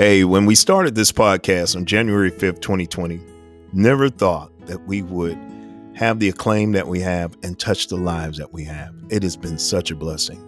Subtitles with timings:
[0.00, 3.20] Hey, when we started this podcast on January 5th, 2020,
[3.74, 5.38] never thought that we would
[5.94, 8.94] have the acclaim that we have and touch the lives that we have.
[9.10, 10.42] It has been such a blessing.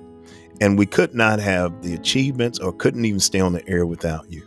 [0.62, 4.32] And we could not have the achievements or couldn't even stay on the air without
[4.32, 4.42] you.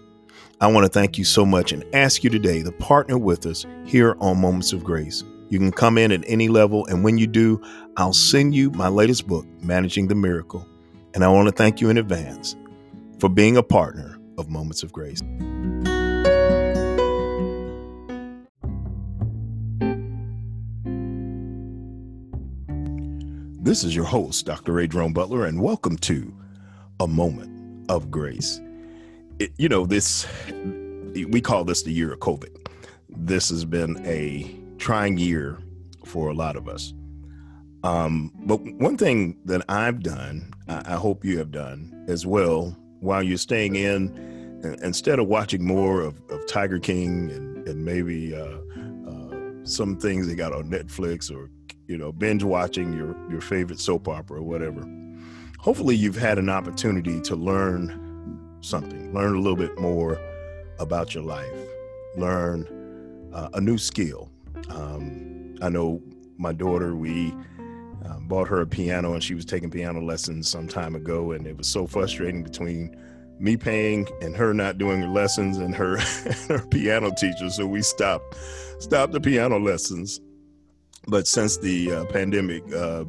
[0.60, 3.64] I want to thank you so much and ask you today to partner with us
[3.86, 5.24] here on Moments of Grace.
[5.50, 7.62] You can come in at any level, and when you do,
[7.98, 10.68] I'll send you my latest book, Managing the Miracle.
[11.14, 12.56] And I want to thank you in advance
[13.20, 15.22] for being a partner of Moments of Grace.
[23.66, 24.74] This is your host, Dr.
[24.74, 26.34] Adrone Butler, and welcome to
[27.00, 28.62] A Moment of Grace.
[29.40, 30.28] It, you know, this,
[31.14, 32.68] we call this the year of COVID.
[33.10, 35.58] This has been a trying year
[36.06, 36.94] for a lot of us.
[37.84, 42.78] Um, but one thing that I've done, I, I hope you have done as well,
[43.06, 44.10] while you're staying in,
[44.82, 48.58] instead of watching more of, of Tiger King and, and maybe uh,
[49.08, 51.50] uh, some things they got on Netflix or
[51.88, 54.84] you know binge watching your your favorite soap opera or whatever,
[55.60, 60.20] hopefully you've had an opportunity to learn something, learn a little bit more
[60.80, 61.54] about your life,
[62.18, 62.68] learn
[63.34, 64.30] uh, a new skill.
[64.70, 66.02] Um, I know
[66.38, 67.34] my daughter, we
[68.06, 71.48] um, bought her a piano and she was taking piano lessons some time ago and
[71.48, 72.96] it was so frustrating between
[73.40, 75.98] me paying and her not doing her lessons and her
[76.48, 78.36] her piano teacher so we stopped
[78.80, 80.20] stopped the piano lessons.
[81.08, 83.06] But since the uh, pandemic uh,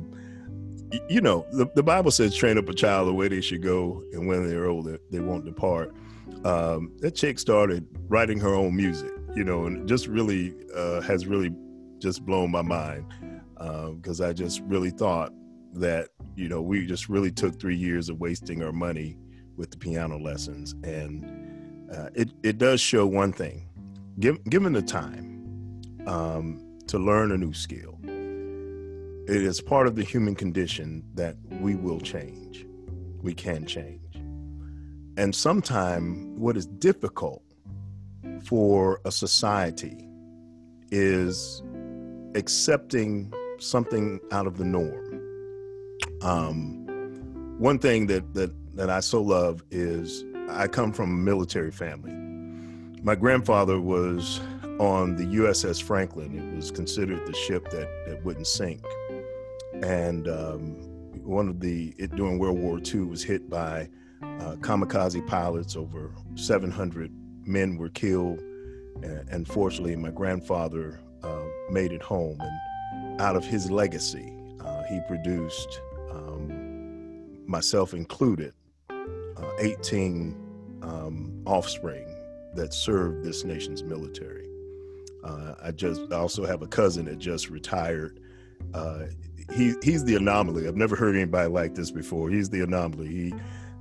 [1.08, 4.02] you know the, the bible says train up a child the way they should go
[4.12, 5.94] and when they're older they won't depart.
[6.44, 11.26] Um, that chick started writing her own music you know and just really uh, has
[11.26, 11.52] really
[11.98, 13.06] just blown my mind
[13.58, 15.32] because um, I just really thought
[15.72, 19.16] that you know we just really took three years of wasting our money
[19.56, 23.68] with the piano lessons, and uh, it it does show one thing:
[24.20, 30.04] Give, given the time um, to learn a new skill, it is part of the
[30.04, 32.66] human condition that we will change,
[33.22, 34.16] we can change,
[35.16, 37.42] and sometimes what is difficult
[38.44, 40.08] for a society
[40.90, 41.62] is
[42.34, 45.22] accepting something out of the norm.
[46.22, 46.86] Um,
[47.58, 52.12] one thing that that that I so love is I come from a military family.
[53.02, 54.40] My grandfather was
[54.78, 56.38] on the USS Franklin.
[56.38, 58.84] It was considered the ship that that wouldn't sink,
[59.82, 60.74] and um,
[61.24, 63.88] one of the it, during World War II was hit by
[64.22, 65.76] uh, kamikaze pilots.
[65.76, 67.10] Over 700
[67.46, 68.40] men were killed,
[69.02, 72.58] and, and fortunately, my grandfather uh, made it home and
[73.18, 78.52] out of his legacy, uh, he produced, um, myself included,
[78.90, 80.36] uh, 18
[80.82, 82.06] um, offspring
[82.54, 84.46] that served this nation's military.
[85.24, 88.20] Uh, I just I also have a cousin that just retired.
[88.72, 89.06] Uh,
[89.54, 90.68] he he's the anomaly.
[90.68, 92.30] I've never heard anybody like this before.
[92.30, 93.08] He's the anomaly.
[93.08, 93.34] He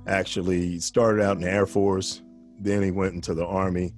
[0.06, 2.22] actually started out in the Air Force,
[2.58, 3.92] then he went into the Army,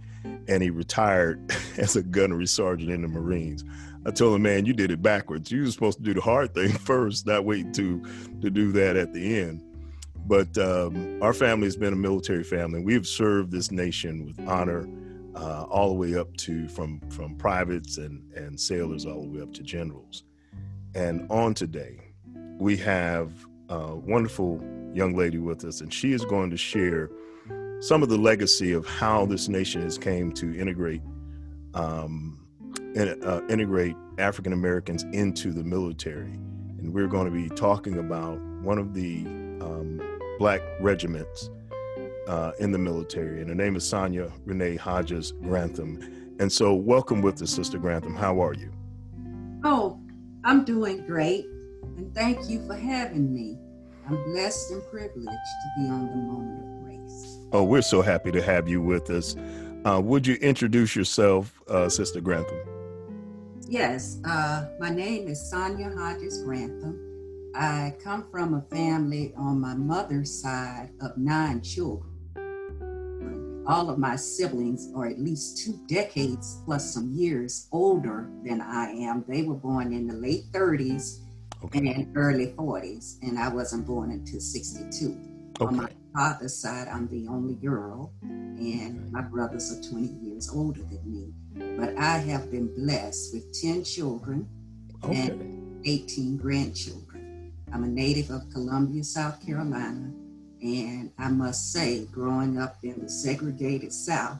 [0.48, 3.64] and he retired as a gunnery sergeant in the Marines.
[4.06, 5.50] I told him, man, you did it backwards.
[5.50, 8.02] You were supposed to do the hard thing first, not wait to
[8.40, 9.62] to do that at the end.
[10.26, 12.82] But um, our family has been a military family.
[12.82, 14.86] We've served this nation with honor,
[15.34, 19.40] uh, all the way up to from from privates and and sailors, all the way
[19.42, 20.24] up to generals.
[20.94, 22.12] And on today,
[22.58, 23.32] we have
[23.68, 24.62] a wonderful
[24.94, 27.10] young lady with us, and she is going to share
[27.80, 31.02] some of the legacy of how this nation has came to integrate
[31.74, 32.47] um,
[32.94, 36.32] in, uh, integrate African Americans into the military.
[36.78, 39.26] And we're going to be talking about one of the
[39.60, 40.00] um,
[40.38, 41.50] black regiments
[42.26, 43.40] uh, in the military.
[43.40, 46.36] And her name is Sonya Renae Hodges Grantham.
[46.40, 48.14] And so, welcome with us, Sister Grantham.
[48.14, 48.70] How are you?
[49.64, 50.00] Oh,
[50.44, 51.46] I'm doing great.
[51.96, 53.58] And thank you for having me.
[54.08, 57.38] I'm blessed and privileged to be on the moment of grace.
[57.52, 59.34] Oh, we're so happy to have you with us.
[59.84, 62.58] Uh, would you introduce yourself, uh, Sister Grantham?
[63.70, 67.52] Yes, uh, my name is Sonya Hodges Grantham.
[67.54, 72.08] I come from a family on my mother's side of nine children.
[73.66, 78.86] All of my siblings are at least two decades plus some years older than I
[78.86, 79.22] am.
[79.28, 81.18] They were born in the late 30s
[81.62, 81.92] okay.
[81.92, 85.08] and early 40s, and I wasn't born until 62.
[85.60, 85.66] Okay.
[85.66, 90.80] On my father's side, I'm the only girl, and my brothers are 20 years older
[90.80, 91.34] than me.
[91.78, 94.48] But I have been blessed with 10 children
[95.04, 95.28] okay.
[95.28, 97.52] and 18 grandchildren.
[97.72, 100.12] I'm a native of Columbia, South Carolina,
[100.62, 104.38] And I must say, growing up in the segregated South,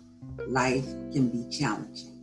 [0.48, 2.14] life can be challenging.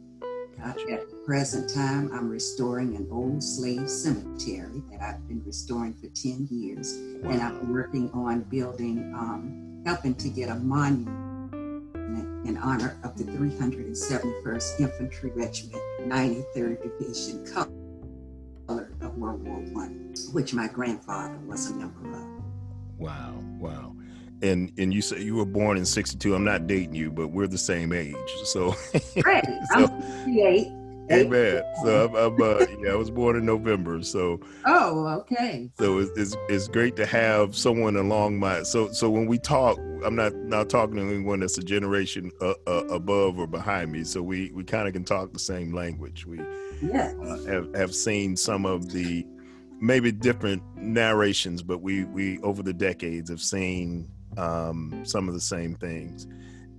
[0.64, 5.94] Uh, at the present time, I'm restoring an old slave cemetery that I've been restoring
[5.94, 6.98] for 10 years.
[7.22, 7.32] Wow.
[7.32, 11.35] And I'm working on building, um, helping to get a monument
[12.46, 17.46] in honor of the 371st Infantry Regiment, 93rd Division,
[18.68, 22.26] color of World War One, which my grandfather was a member of.
[22.98, 23.96] Wow, wow.
[24.42, 26.36] And and you say you were born in '62.
[26.36, 28.16] I'm not dating you, but we're the same age.
[28.44, 28.76] So,
[29.26, 29.46] right.
[29.74, 30.85] so, I'm 68.
[31.12, 31.64] Amen.
[31.84, 34.02] So I'm, I'm uh, yeah, I was born in November.
[34.04, 35.70] So oh, okay.
[35.78, 39.78] So it's, it's, it's great to have someone along my so so when we talk,
[40.04, 44.04] I'm not not talking to anyone that's a generation uh, uh, above or behind me.
[44.04, 46.26] So we we kind of can talk the same language.
[46.26, 46.40] We
[46.82, 47.16] yes.
[47.16, 49.26] Uh, have have seen some of the
[49.80, 55.42] maybe different narrations, but we we over the decades have seen um, some of the
[55.42, 56.28] same things.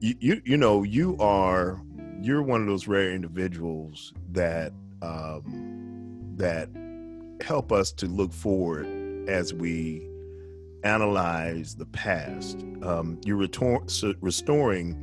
[0.01, 1.81] You, you you know you are
[2.21, 4.73] you're one of those rare individuals that
[5.03, 6.69] um, that
[7.41, 8.87] help us to look forward
[9.29, 10.09] as we
[10.85, 12.59] analyze the past.
[12.83, 14.97] Um, you're retor- restoring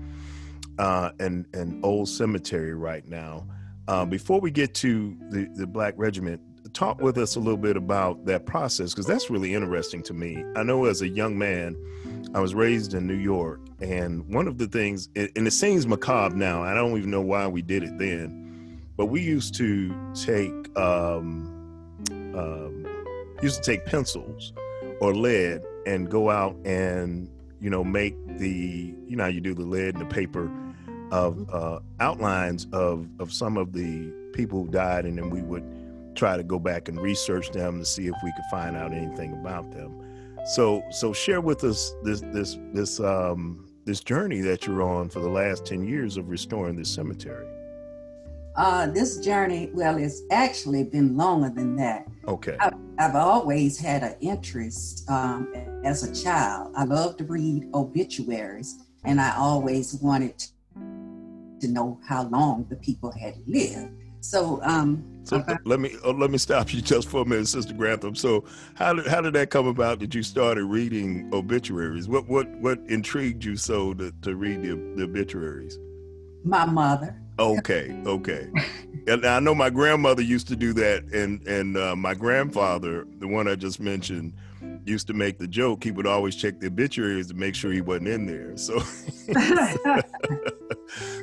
[0.80, 3.48] uh, an an old cemetery right now.
[3.88, 6.42] Uh, before we get to the the Black Regiment,
[6.74, 10.44] talk with us a little bit about that process because that's really interesting to me.
[10.56, 11.76] I know as a young man,
[12.34, 16.36] I was raised in New York, and one of the things, and it seems macabre
[16.36, 20.52] now, I don't even know why we did it then, but we used to take
[20.78, 22.88] um, um,
[23.42, 24.54] used to take pencils
[25.02, 29.64] or lead and go out and you know make the you know you do the
[29.66, 30.50] lead and the paper
[31.12, 35.64] of uh, outlines of of some of the people who died, and then we would
[36.16, 39.34] try to go back and research them to see if we could find out anything
[39.34, 39.92] about them.
[40.46, 45.20] So so share with us this this this um this journey that you're on for
[45.20, 47.48] the last 10 years of restoring this cemetery.
[48.56, 52.08] Uh, this journey, well, it's actually been longer than that.
[52.28, 52.56] Okay.
[52.60, 55.52] I, have always had an interest um,
[55.84, 56.72] as a child.
[56.76, 60.38] I love to read obituaries, and I always wanted
[61.60, 63.92] to know how long the people had lived.
[64.20, 67.74] So, um, so let me uh, let me stop you just for a minute, Sister
[67.74, 68.16] Grantham.
[68.16, 70.00] So, how did how did that come about?
[70.00, 72.08] That you started reading obituaries?
[72.08, 75.80] What what what intrigued you so to, to read the, the obituaries?
[76.44, 77.20] My mother.
[77.40, 78.48] Okay, okay.
[79.08, 83.28] and I know my grandmother used to do that, and and uh, my grandfather, the
[83.28, 84.34] one I just mentioned,
[84.86, 85.84] used to make the joke.
[85.84, 88.58] He would always check the obituaries to make sure he wasn't in there.
[88.58, 88.80] So,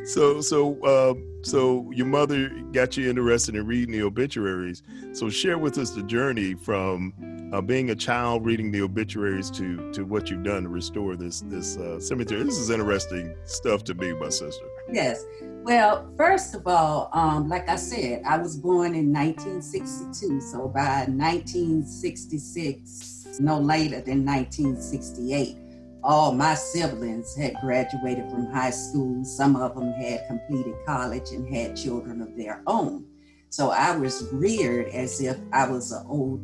[0.05, 4.83] so, so, uh, so your mother got you interested in reading the obituaries.
[5.13, 7.13] So, share with us the journey from
[7.53, 11.41] uh, being a child reading the obituaries to to what you've done to restore this
[11.47, 12.45] this uh, cemetery.
[12.45, 14.65] This is interesting stuff to me, my sister.
[14.93, 15.25] Yes.
[15.63, 20.41] Well, first of all, um, like I said, I was born in 1962.
[20.41, 25.57] So by 1966 no later than 1968.
[26.03, 29.23] All my siblings had graduated from high school.
[29.25, 33.05] Some of them had completed college and had children of their own.
[33.51, 36.41] So I was reared as if I was an old,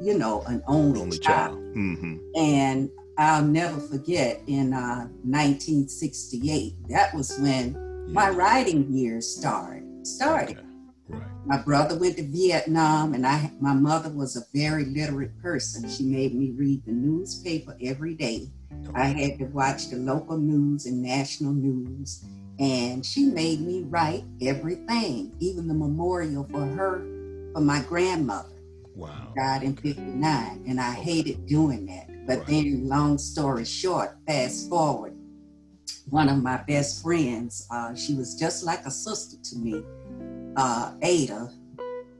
[0.00, 1.52] you know, an only, only child.
[1.52, 1.76] child.
[1.76, 2.16] Mm-hmm.
[2.34, 8.12] And I'll never forget in uh, 1968, that was when yeah.
[8.12, 9.84] my writing years started.
[10.06, 10.58] Started.
[10.58, 10.65] Okay.
[11.08, 11.22] Right.
[11.44, 15.88] My brother went to Vietnam, and I, my mother was a very literate person.
[15.88, 18.48] She made me read the newspaper every day.
[18.94, 22.24] I had to watch the local news and national news,
[22.58, 26.98] and she made me write everything, even the memorial for her,
[27.52, 28.48] for my grandmother.
[28.94, 29.32] Wow.
[29.36, 32.08] Died in 59, and I hated doing that.
[32.26, 32.46] But right.
[32.46, 35.14] then, long story short, fast forward,
[36.08, 39.84] one of my best friends, uh, she was just like a sister to me
[40.56, 41.50] uh, Ada,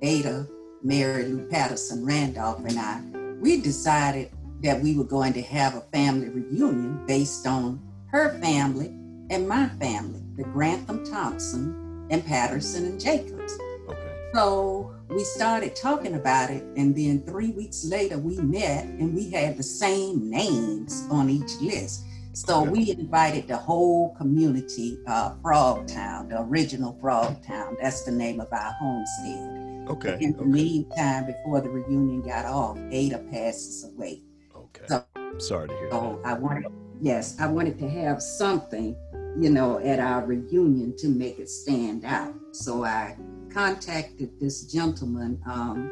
[0.02, 0.47] Ada,
[0.83, 3.00] Mary Lou Patterson Randolph, and I,
[3.40, 4.31] we decided
[4.62, 8.87] that we were going to have a family reunion based on her family
[9.31, 13.59] and my family, the Grantham Thompson and Patterson and Jacobs.
[13.88, 14.31] Okay.
[14.33, 19.31] So we started talking about it, and then three weeks later we met and we
[19.31, 22.06] had the same names on each list.
[22.37, 22.71] So okay.
[22.71, 27.78] we invited the whole community, uh, Frog Town, the original Frog Town.
[27.81, 29.88] That's the name of our homestead.
[29.88, 30.19] Okay.
[30.21, 30.50] In the okay.
[30.50, 34.21] meantime, before the reunion got off, Ada passes away.
[34.55, 34.85] Okay.
[34.87, 35.02] So,
[35.38, 36.28] Sorry to hear so that.
[36.28, 36.66] I wanted,
[37.00, 38.95] yes, I wanted to have something,
[39.40, 42.35] you know, at our reunion to make it stand out.
[42.52, 43.16] So I
[43.49, 45.90] contacted this gentleman um,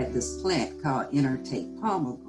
[0.00, 2.25] at this plant called Intertape Polymer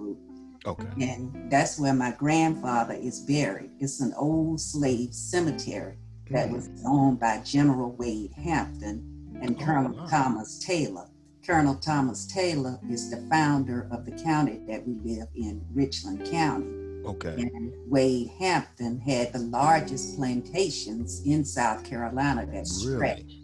[0.68, 0.88] Okay.
[1.02, 3.72] And that's where my grandfather is buried.
[3.80, 5.98] It's an old slave cemetery
[6.30, 6.54] that mm.
[6.54, 10.06] was owned by General Wade Hampton and Oh, Colonel wow.
[10.08, 11.08] Thomas Taylor.
[11.46, 16.68] Colonel Thomas Taylor is the founder of the county that we live in, Richland County.
[17.06, 17.36] Okay.
[17.54, 22.66] And Wade Hampton had the largest plantations in South Carolina that Really?
[22.66, 23.36] stretched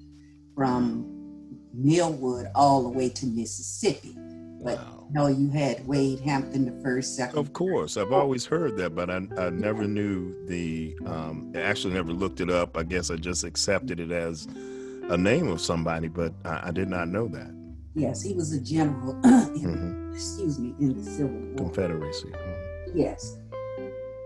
[0.53, 1.06] from
[1.74, 4.13] Millwood all the way to Mississippi.
[4.62, 4.93] But Wow.
[5.12, 7.39] No, you had Wade Hampton the first, second.
[7.39, 10.95] Of course, I've always heard that, but I, I never knew the.
[11.05, 12.77] Um, I actually never looked it up.
[12.77, 14.48] I guess I just accepted it as
[15.10, 17.53] a name of somebody, but I, I did not know that.
[17.95, 19.19] Yes, he was a general.
[19.24, 21.55] in, hmm Excuse me, in the Civil War.
[21.55, 22.31] Confederacy.
[22.93, 23.38] Yes.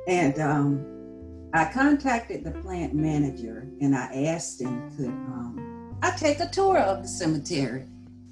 [0.08, 6.40] And um, I contacted the plant manager and I asked him, could um, I take
[6.42, 7.86] a tour of the cemetery?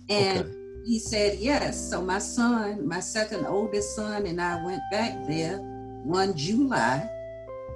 [0.09, 0.64] And Okay.
[0.86, 1.89] He said yes.
[1.89, 5.58] So my son, my second oldest son, and I went back there
[6.04, 7.10] one July.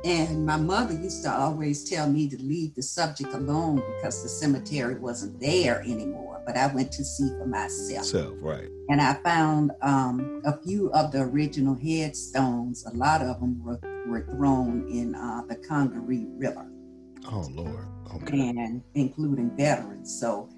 [0.05, 4.29] And my mother used to always tell me to leave the subject alone because the
[4.29, 6.41] cemetery wasn't there anymore.
[6.45, 8.69] But I went to see for myself Self, right.
[8.87, 12.85] and I found um, a few of the original headstones.
[12.85, 16.65] A lot of them were, were thrown in uh, the Congaree River,
[17.29, 17.85] Oh Lord.
[18.15, 18.39] Okay.
[18.49, 20.17] and including veterans.
[20.17, 20.49] So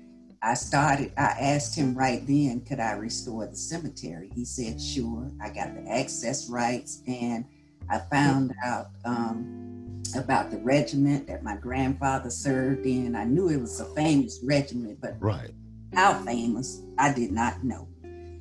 [0.44, 1.14] I started.
[1.18, 4.32] I asked him right then, could I restore the cemetery?
[4.34, 5.30] He said, sure.
[5.42, 7.46] I got the access rights, and
[7.90, 13.16] I found out um, about the regiment that my grandfather served in.
[13.16, 15.52] I knew it was a famous regiment, but Right.
[15.94, 17.88] how famous I did not know.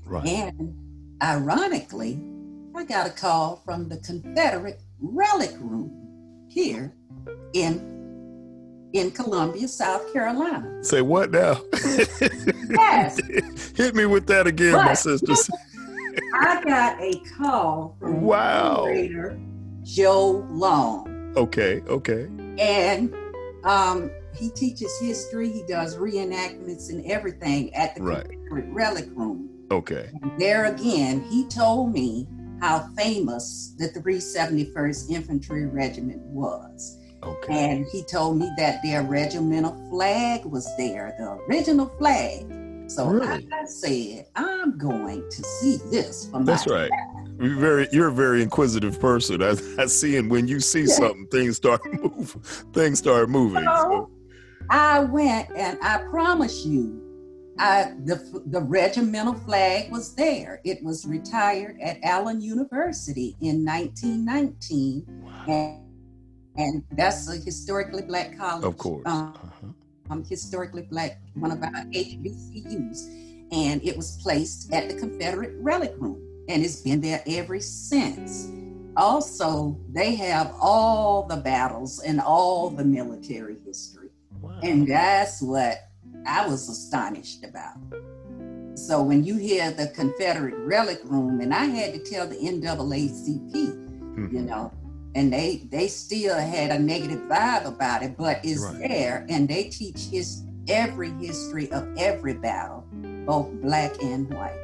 [0.06, 0.26] Right.
[0.26, 0.74] And
[1.22, 2.18] ironically,
[2.74, 6.94] I got a call from the Confederate Relic Room here
[7.52, 7.89] in
[8.92, 10.82] in Columbia, South Carolina.
[10.82, 11.60] Say what now?
[12.70, 13.20] Yes.
[13.76, 15.48] Hit me with that again, my sisters.
[16.34, 18.84] I got a call from Wow.
[18.84, 19.38] curator
[19.82, 21.80] Joe Long, Okay.
[21.88, 22.28] Okay.
[22.58, 23.14] and
[23.64, 25.50] um, he teaches history.
[25.50, 28.26] He does reenactments and everything at the Right.
[28.26, 29.48] Confederate Relic Room.
[29.70, 30.10] Okay.
[30.22, 32.26] And there again, he told me
[32.60, 36.98] how famous the 371st Infantry Regiment was.
[37.22, 37.70] Okay.
[37.70, 42.46] And he told me that their regimental flag was there, the original flag.
[42.88, 43.46] So Really?
[43.52, 46.90] I said, I'm going to see this for That's myself.
[46.90, 47.30] right.
[47.40, 49.42] You're very, you're a very inquisitive person.
[49.42, 50.86] I, I see, and when you see Yeah.
[50.94, 52.30] something, things start move.
[52.72, 53.64] Things start moving.
[53.64, 54.10] So
[54.70, 56.96] I went, and I promise you,
[57.58, 60.60] I, the, the regimental flag was there.
[60.64, 65.04] It was retired at Allen University in 1919.
[65.06, 65.44] Wow.
[65.48, 65.80] and,
[66.56, 68.64] and that's a historically black college.
[68.64, 69.02] Of course.
[69.06, 69.66] Um, Uh-huh.
[70.10, 72.98] um, historically black, one of our HBCUs,
[73.52, 78.48] and it was placed at the Confederate Relic Room, and it's been there ever since.
[78.96, 84.10] Also, they have all the battles and all the military history,
[84.42, 84.58] Wow.
[84.62, 85.78] and that's what
[86.26, 87.76] I was astonished about.
[88.74, 93.52] So when you hear the Confederate Relic Room, and I had to tell the NAACP,
[94.16, 94.32] Mhm.
[94.32, 94.72] you know
[95.14, 98.88] and they they still had a negative vibe about it but it's Right.
[98.88, 102.84] there and they teach his every history of every battle
[103.26, 104.58] both black and white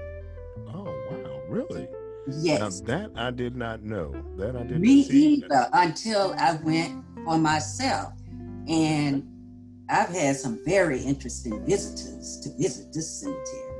[0.69, 1.41] Oh wow!
[1.49, 1.88] Really?
[2.41, 4.12] yes Now that I did not know.
[4.37, 8.12] That I did me either until i went for myself
[8.69, 9.26] and
[9.88, 13.73] i've had some very interesting visitors to visit this cemetery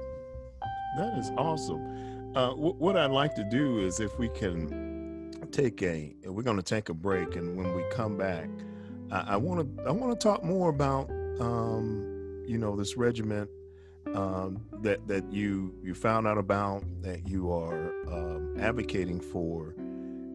[0.99, 2.33] That is awesome.
[2.35, 4.86] Uh, wh- what I'd like to do is if we can
[5.47, 8.49] take a, we're going to take a break, and when we come back,
[9.11, 11.09] I want to I want to talk more about
[11.41, 13.49] um, you know this regiment
[14.15, 19.75] um, that that you you found out about that you are um, advocating for,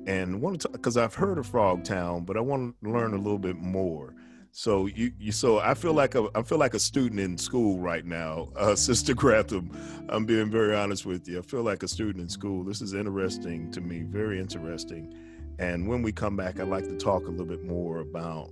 [0.08, 3.14] and want to talk because I've heard of Frog Town, but I want to learn
[3.14, 4.14] a little bit more.
[4.52, 7.80] So you, you so I feel like a I feel like a student in school
[7.80, 9.72] right now, uh, Sister Grantham.
[10.10, 11.40] I'm being very honest with you.
[11.40, 12.64] I feel like a student in school.
[12.64, 15.14] This is interesting to me, very interesting.
[15.60, 18.50] And when we come back, I'd like to talk a little bit more about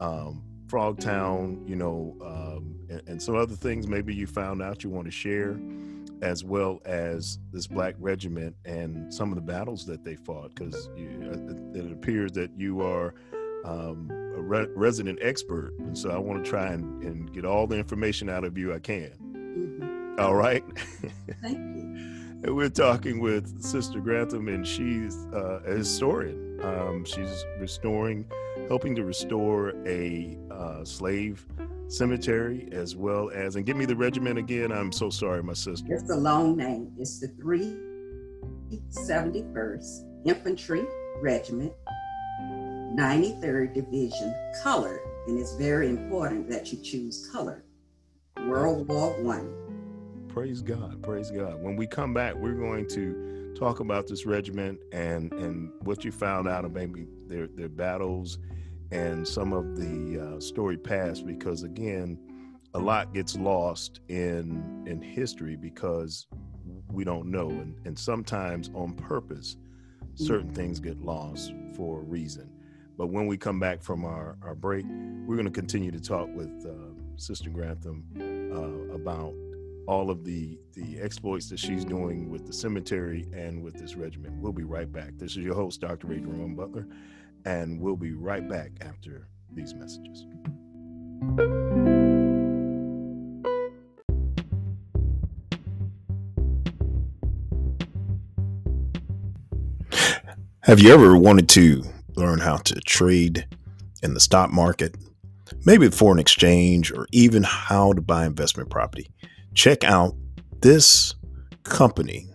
[0.00, 4.90] um, Frogtown, you know, um, and, and some other things maybe you found out you
[4.90, 5.60] want to share,
[6.22, 10.88] as well as this Black Regiment and some of the battles that they fought, because
[10.96, 13.14] it, it appears that you are
[13.66, 17.66] um, a re- resident expert, and so I want to try and, and get all
[17.66, 19.10] the information out of you I can.
[19.34, 20.20] Mhm.
[20.20, 20.64] All right.
[21.42, 22.12] thank you
[22.44, 26.60] And we're talking with Sister Grantham, and she's uh, a historian.
[26.62, 28.26] Um, she's restoring,
[28.68, 31.44] helping to restore a uh, slave
[31.88, 34.70] cemetery as well as, and give me the regiment again.
[34.70, 35.94] I'm so sorry, my sister.
[35.94, 40.84] it's a long name it's the 371st Infantry
[41.22, 41.72] Regiment,
[42.96, 47.62] 93rd Division, Color, and it's very important that you choose color.
[48.46, 50.26] World War One.
[50.28, 51.62] Praise God, praise God.
[51.62, 56.12] When we come back, we're going to talk about this regiment and and what you
[56.12, 58.38] found out of maybe their their battles
[58.92, 62.18] and some of the uh, story past because again
[62.74, 66.26] a lot gets lost in in history because
[66.92, 69.56] we don't know and, and sometimes on purpose
[70.14, 72.50] certain things get lost for a reason
[72.96, 74.84] but when we come back from our, our break
[75.26, 79.32] we're going to continue to talk with uh, sister grantham uh, about
[79.88, 84.34] all of the the exploits that she's doing with the cemetery and with this regiment
[84.40, 86.86] we'll be right back this is your host dr adrian butler
[87.46, 90.26] and we'll be right back after these messages.
[100.62, 101.84] Have you ever wanted to
[102.16, 103.46] learn how to trade
[104.02, 104.96] in the stock market,
[105.64, 109.08] maybe foreign exchange, or even how to buy investment property?
[109.54, 110.14] Check out
[110.60, 111.14] this
[111.62, 112.26] company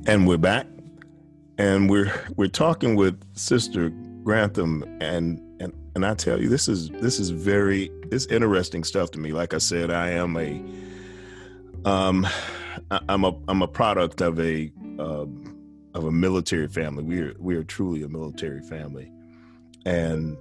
[0.07, 0.67] And we're back
[1.59, 3.91] and we're we're talking with Sister
[4.23, 9.11] Grantham, and and and I tell you, this is this is very it's interesting stuff
[9.13, 9.33] to me.
[9.33, 10.63] Like I said, I am a
[11.89, 12.27] um,
[12.91, 15.27] I'm a I'm a product of a uh,
[15.95, 17.05] of a military family.
[17.05, 19.11] We are we are truly a military family,
[19.87, 20.37] and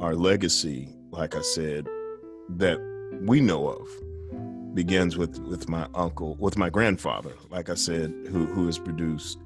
[0.00, 1.88] our legacy, like I said,
[2.48, 2.78] that
[3.22, 3.88] we know of
[4.74, 9.38] begins with with my uncle, with my grandfather, like I said, who who has produced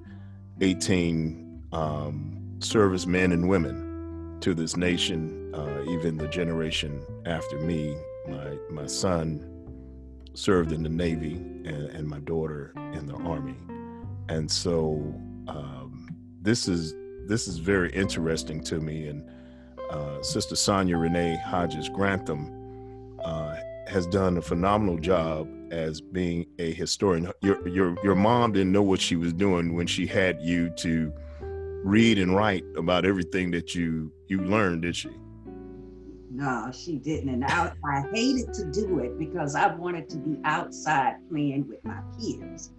[0.60, 7.96] 18 um, servicemen and women to this nation, uh, even the generation after me.
[8.28, 9.48] My, my son
[10.34, 13.56] served in the Navy and, and my daughter in the Army.
[14.28, 15.14] And so
[15.48, 16.06] um,
[16.42, 16.94] this is
[17.26, 19.06] this is very interesting to me.
[19.06, 19.24] And
[19.92, 26.72] uh, Sister Sonya Renae Hodges Grantham uh, has done a phenomenal job as being a
[26.72, 27.30] historian.
[27.42, 31.12] Your your your mom didn't know what she was doing when she had you to
[31.84, 35.10] read and write about everything that you you learned, did she?
[36.30, 37.28] No, she didn't.
[37.28, 41.84] And I, I hated to do it because I wanted to be outside playing with
[41.84, 42.70] my peers.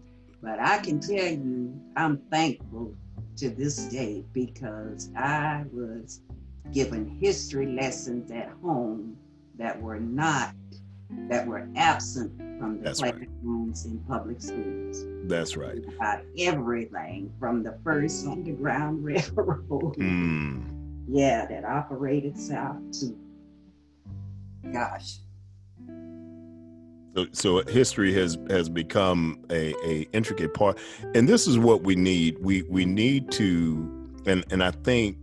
[0.41, 2.95] But I can tell you, I'm thankful
[3.37, 6.21] to this day because I was
[6.71, 9.17] given history lessons at home
[9.57, 10.53] that were not
[11.29, 13.93] that were absent from the classrooms right.
[13.93, 15.05] in public schools.
[15.25, 15.83] That's right.
[15.95, 20.63] About everything from the first Underground Railroad, mm.
[21.07, 23.17] yeah, that operated south to,
[24.71, 25.17] gosh.
[27.15, 30.79] So, so history has has become a, a intricate part,
[31.13, 32.37] and this is what we need.
[32.39, 35.17] We we need to, and and I think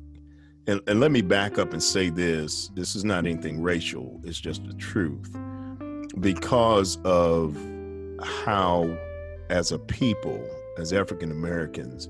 [0.70, 4.40] and, and, let me back up and say this this is not anything racial it's
[4.40, 5.36] just the truth
[6.18, 7.56] because of
[8.22, 8.96] how,
[9.48, 10.44] as a people,
[10.78, 12.08] as African Americans,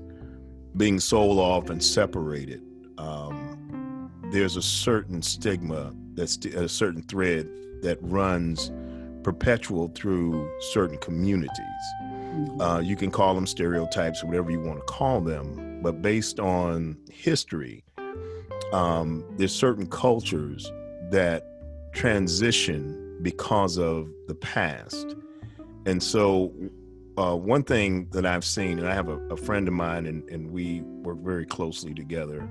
[0.77, 2.61] being sold off and separated,
[2.97, 7.47] um, there's a certain stigma that's a certain thread
[7.81, 8.71] that runs
[9.23, 11.49] perpetual through certain communities.
[12.01, 12.61] Mm-hmm.
[12.61, 16.97] Uh, you can call them stereotypes, whatever you want to call them, but based on
[17.11, 17.83] history,
[18.73, 20.71] um, there's certain cultures
[21.11, 21.45] that
[21.93, 25.15] transition because of the past.
[25.85, 26.53] And so,
[27.17, 30.27] uh, one thing that I've seen, and I have a, a, friend of mine, and,
[30.29, 32.47] and we work very closely together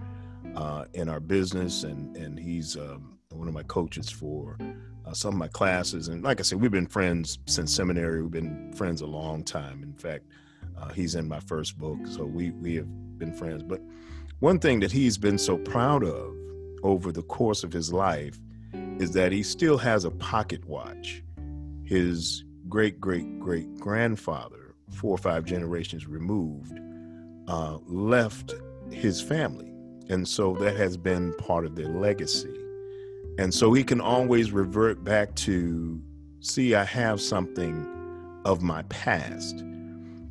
[0.54, 4.58] uh, in our business, and and he's um, one of my coaches for
[5.06, 6.08] uh, some of my classes.
[6.08, 8.22] And like I said, we've been friends since seminary.
[8.22, 9.82] We've been friends a long time.
[9.82, 10.26] In fact,
[10.78, 13.62] uh, he's in my first book, so we we have been friends.
[13.62, 13.80] But
[14.40, 16.34] one thing that he's been so proud of
[16.82, 18.40] over the course of his life
[18.98, 21.22] is that he still has a pocket watch.
[21.84, 26.80] His great great great grandfather, four or five generations removed,
[27.48, 28.54] uh, left
[28.90, 29.72] his family.
[30.08, 32.56] And so that has been part of their legacy.
[33.38, 36.00] And so he can always revert back to
[36.40, 37.86] see, I have something
[38.44, 39.62] of my past.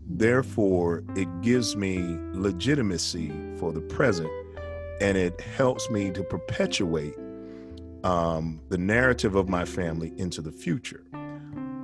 [0.08, 4.30] Therefore, it gives me legitimacy for the present
[5.02, 7.16] and it helps me to perpetuate
[8.04, 11.04] um, the narrative of my family into the future.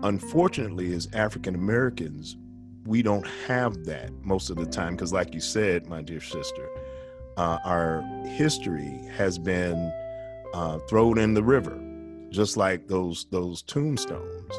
[0.03, 2.37] Unfortunately, as African Americans,
[2.85, 6.69] we don't have that most of the time because, like you said, my dear sister,
[7.37, 9.91] uh, our history has been
[10.53, 11.81] uh, thrown in the river,
[12.29, 14.53] just like those those tombstones,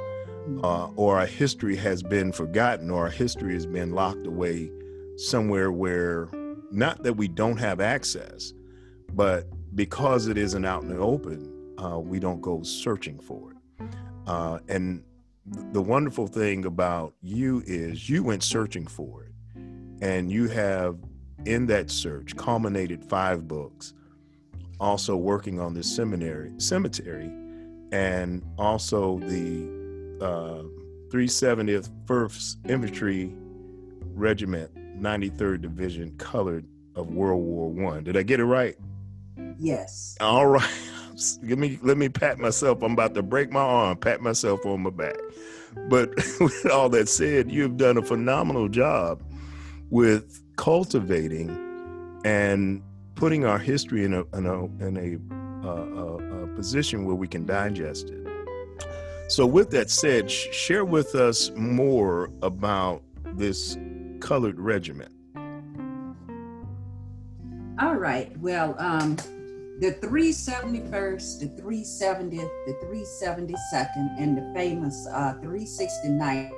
[0.65, 4.71] uh, or our history has been forgotten, or our history has been locked away
[5.17, 6.29] somewhere where
[6.71, 8.53] not that we don't have access,
[9.13, 13.87] but because it isn't out in the open, uh, we don't go searching for it.
[14.27, 15.03] Uh, and
[15.73, 19.33] the wonderful thing about you is you went searching for it,
[20.03, 20.99] and you have
[21.45, 23.95] in that search culminated five books,
[24.81, 27.31] also working on this seminary cemetery,
[27.93, 30.63] and also the uh,
[31.11, 33.33] 370th First Infantry
[34.13, 34.71] Regiment,
[35.01, 38.05] 93rd Division, colored of World War One.
[38.05, 38.77] Did I get it right?
[39.59, 40.17] Yes.
[40.21, 40.69] All right.
[41.43, 42.83] Let me let me pat myself.
[42.83, 43.97] I'm about to break my arm.
[43.97, 45.17] Pat myself on my back.
[45.89, 49.23] But with all that said, you've done a phenomenal job
[49.89, 51.49] with cultivating
[52.27, 52.83] and
[53.15, 54.97] putting our history in a in a, in
[55.65, 58.27] a, uh, a position where we can digest it.
[59.29, 63.03] So, with that said, share with us more about
[63.35, 63.77] this
[64.21, 65.13] colored regiment.
[67.79, 68.37] All right.
[68.39, 69.17] Well, um,
[69.81, 76.51] the 371st, the 370th, the 372nd, and the famous uh, 369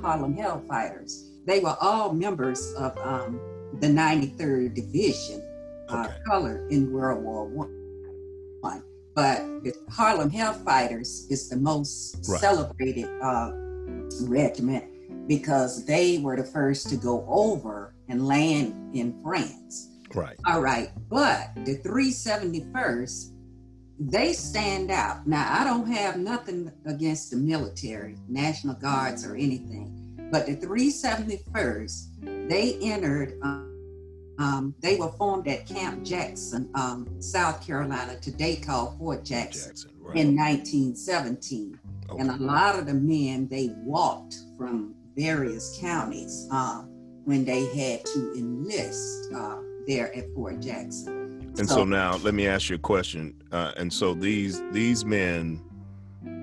[0.00, 1.28] Harlem Hellfighters.
[1.44, 3.38] They were all members of um,
[3.80, 5.42] the 93rd Division,
[5.90, 6.14] uh, okay.
[6.26, 7.76] colored in World War One.
[9.16, 12.38] But the Harlem Hellfighters is the most right.
[12.38, 13.50] celebrated uh,
[14.24, 14.84] regiment
[15.26, 19.90] because they were the first to go over and land in France.
[20.14, 20.36] Right.
[20.46, 20.90] All right.
[21.08, 23.32] But the 371st,
[23.98, 25.26] they stand out.
[25.26, 32.48] Now, I don't have nothing against the military, National Guards, or anything, but the 371st,
[32.48, 33.72] they entered, um,
[34.38, 39.90] um, they were formed at Camp Jackson, um, South Carolina, today called Fort Jackson, Jackson
[39.98, 40.16] right.
[40.16, 41.78] in 1917.
[42.08, 42.20] Okay.
[42.20, 46.82] And a lot of the men, they walked from various counties uh,
[47.24, 49.32] when they had to enlist.
[49.34, 51.52] Uh, there at Fort Jackson.
[51.58, 53.34] And so, so now let me ask you a question.
[53.52, 55.62] Uh, and so these these men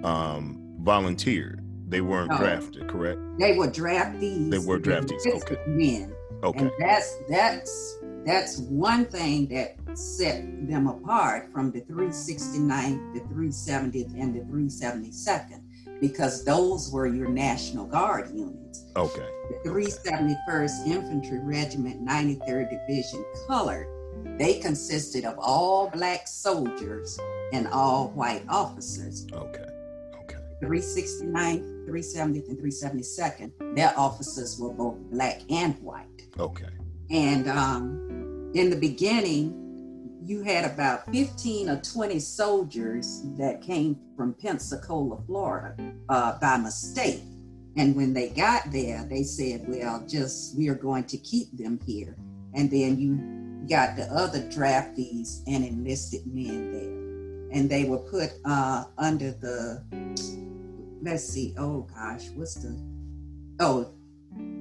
[0.03, 1.59] um, volunteered.
[1.87, 3.19] They weren't no, drafted, correct?
[3.37, 4.49] They were draftees.
[4.49, 5.27] They were draftees.
[5.27, 5.57] Okay.
[5.67, 6.15] Men.
[6.41, 6.59] Okay.
[6.59, 14.19] And that's that's that's one thing that set them apart from the 369th, the 370th,
[14.19, 15.62] and the 372nd
[16.03, 18.83] because those were your National Guard units.
[18.97, 19.25] Okay.
[19.63, 23.87] The 371st Infantry Regiment, 93rd Division, colored,
[24.37, 27.17] they consisted of all black soldiers
[27.53, 29.25] and all white officers.
[29.31, 29.63] Okay.
[30.23, 30.39] Okay.
[30.61, 36.27] 369th, 370th, and 372nd, their officers were both black and white.
[36.37, 36.67] Okay.
[37.11, 39.62] And um, in the beginning,
[40.25, 45.75] you had about 15 or 20 soldiers that came from Pensacola, Florida,
[46.09, 47.21] uh, by mistake.
[47.75, 51.79] And when they got there, they said, well, just we are going to keep them
[51.85, 52.15] here.
[52.53, 57.59] And then you got the other draftees and enlisted men there.
[57.59, 59.83] And they were put uh, under the,
[61.01, 62.79] let's see, oh gosh, what's the,
[63.59, 63.91] oh,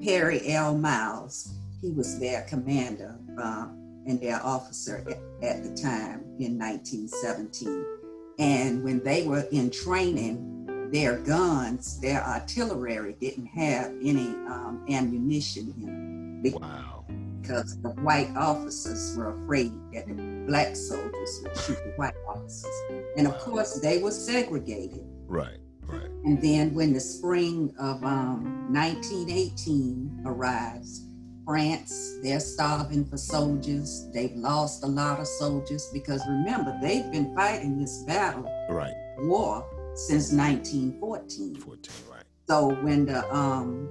[0.03, 0.77] Perry L.
[0.77, 1.53] Miles.
[1.81, 3.17] He was their commander.
[3.41, 3.69] Uh,
[4.07, 7.85] and their officer at, at the time in 1917.
[8.39, 15.73] And when they were in training, their guns, their artillery didn't have any um, ammunition
[15.81, 16.61] in them.
[16.61, 17.05] Wow.
[17.41, 22.71] Because the white officers were afraid that the black soldiers would shoot the white officers.
[23.17, 25.05] And of course, they were segregated.
[25.27, 26.11] Right, right.
[26.25, 31.07] And then when the spring of um, 1918 arrives,
[31.45, 34.09] France, they're starving for soldiers.
[34.13, 39.67] They've lost a lot of soldiers because remember, they've been fighting this battle, right, war
[39.95, 41.57] since 1914.
[41.57, 42.23] 14, right.
[42.49, 43.89] So when the um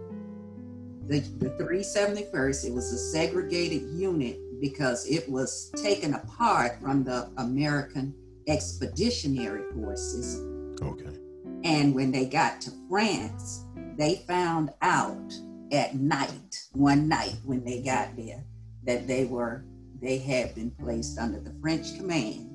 [1.08, 7.30] the, the 371st, it was a segregated unit because it was taken apart from the
[7.38, 8.14] American
[8.48, 10.40] Expeditionary Forces.
[10.82, 11.18] Okay.
[11.64, 13.66] And when they got to France,
[13.98, 15.34] they found out
[15.72, 18.44] at night, one night when they got there,
[18.84, 19.64] that they were
[20.02, 22.50] they had been placed under the French command.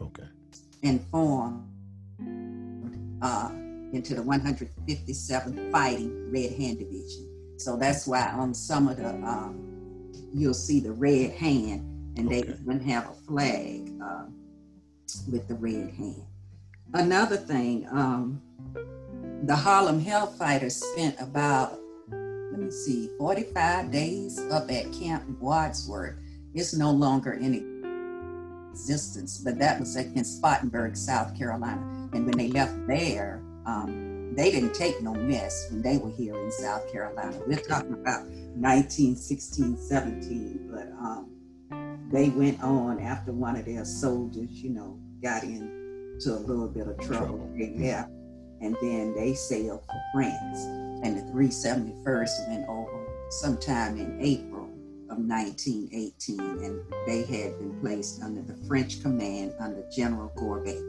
[0.00, 0.24] Okay.
[0.82, 1.62] And formed
[3.20, 3.50] uh,
[3.92, 7.54] into the 157th Fighting Red Hand Division.
[7.58, 9.66] So that's why on some of the um,
[10.34, 11.80] you'll see the red hand,
[12.16, 14.26] and they even have a flag uh,
[15.30, 16.22] with the red hand.
[16.92, 18.40] Another thing, um,
[19.44, 21.78] the Harlem Hellfighters spent about,
[22.56, 26.16] let me see, 45 days up at Camp Wadsworth.
[26.54, 31.82] It's no longer in existence, but that was in Spartanburg, South Carolina.
[32.14, 36.34] And when they left there, um, they didn't take no mess when they were here
[36.34, 37.38] in South Carolina.
[37.46, 44.50] We're talking about 1916, 17, but um, they went on after one of their soldiers,
[44.50, 47.50] you know, got into a little bit of trouble.
[47.54, 48.10] They left,
[48.60, 50.64] and then they sailed for France.
[51.04, 54.64] And the 371st went over sometime in April
[55.10, 60.80] of 1918, and they had been placed under the French command under General Goybet.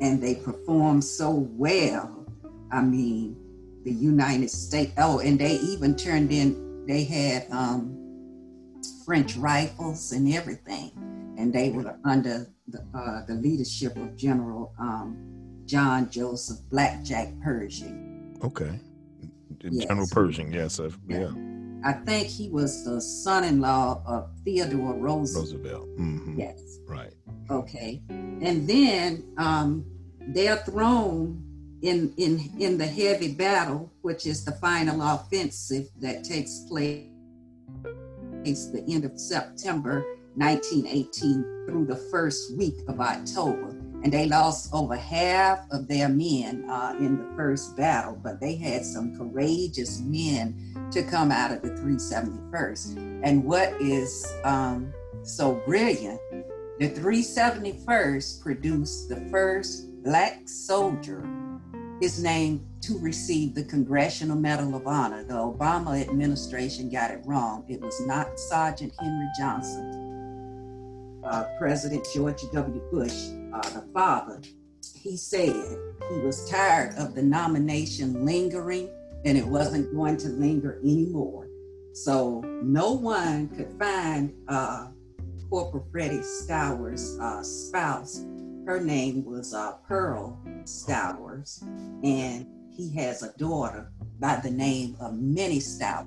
[0.00, 2.26] And they performed so well.
[2.70, 3.36] I mean,
[3.84, 7.96] the United States, oh, and they even turned in, they had um,
[9.04, 10.92] French rifles and everything.
[11.38, 15.39] And they were under the, uh, the leadership of General um,
[15.70, 18.36] John Joseph Blackjack Pershing.
[18.42, 18.80] Okay.
[19.60, 19.86] Yes.
[19.86, 20.80] General Pershing, yes.
[20.80, 21.20] Uh, yeah.
[21.20, 21.30] yeah.
[21.84, 25.44] I think he was the son in law of Theodore Roosevelt.
[25.44, 25.88] Roosevelt.
[25.96, 26.40] Mm-hmm.
[26.40, 26.80] Yes.
[26.88, 27.12] Right.
[27.50, 28.02] Okay.
[28.08, 29.86] And then um,
[30.34, 31.40] they're thrown
[31.82, 37.06] in, in, in the heavy battle, which is the final offensive that takes place
[38.42, 40.04] the end of September
[40.34, 43.79] 1918 through the first week of October.
[44.02, 48.56] And they lost over half of their men uh, in the first battle, but they
[48.56, 53.20] had some courageous men to come out of the 371st.
[53.22, 56.20] And what is um, so brilliant,
[56.78, 61.22] the 371st produced the first Black soldier
[62.00, 65.22] his name to receive the Congressional Medal of Honor.
[65.22, 67.64] The Obama administration got it wrong.
[67.68, 71.20] It was not Sergeant Henry Johnson.
[71.22, 72.80] Uh, President George W.
[72.90, 74.40] Bush, uh, the father,
[74.94, 75.54] he said
[76.10, 78.88] he was tired of the nomination lingering
[79.24, 81.46] and it wasn't going to linger anymore.
[81.92, 84.88] So no one could find uh,
[85.48, 88.24] Corporal Freddie Stowers' uh, spouse
[88.70, 91.62] her name was uh, Pearl Stowers,
[92.04, 96.06] and he has a daughter by the name of Minnie Stowers,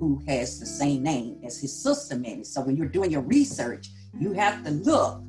[0.00, 2.44] who has the same name as his sister Minnie.
[2.44, 5.22] So when you're doing your research, you have to look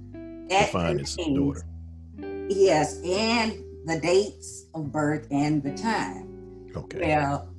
[0.72, 1.64] find his daughter.
[2.50, 6.70] Yes, and the dates of birth and the time.
[6.76, 7.16] Okay.
[7.16, 7.54] Well,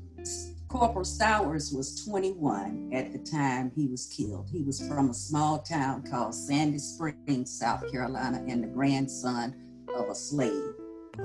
[0.68, 4.48] Corporal Stowers was 21 at the time he was killed.
[4.50, 9.54] He was from a small town called Sandy Springs, South Carolina, and the grandson
[9.94, 10.72] of a slave.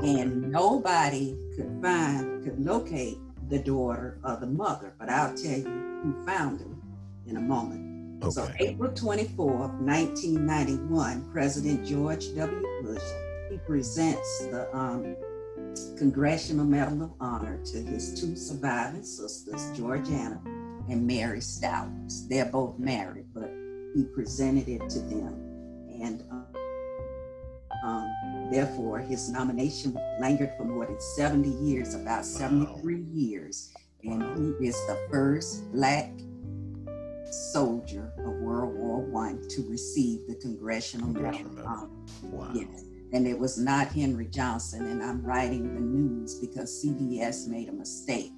[0.04, 6.02] And nobody could find, could locate the daughter or the mother, but I'll tell you
[6.04, 6.82] who found him
[7.26, 7.87] in a moment.
[8.22, 8.32] Okay.
[8.32, 12.82] So April 24th, 1991, President George W.
[12.82, 13.04] Bush,
[13.50, 15.16] he presents the um,
[15.98, 20.42] Congressional Medal of Honor to his two surviving sisters, Georgiana
[20.90, 22.28] and Mary Stowers.
[22.28, 23.52] They're both married, but
[23.96, 25.34] he presented it to them.
[26.02, 26.48] And um,
[27.84, 33.02] um, therefore, his nomination lingered for more than 70 years, about 73 wow.
[33.14, 33.74] years.
[34.04, 34.24] And
[34.60, 36.12] he is the first Black
[37.32, 41.90] soldier of World War One to receive the Congressional, Congressional Medal of Honor.
[42.24, 42.52] Wow.
[42.54, 44.86] Yes and it was not Henry Johnson.
[44.88, 48.32] And I'm writing the news because CBS made a mistake.